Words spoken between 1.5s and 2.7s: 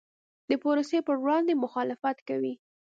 مخالفت کوي.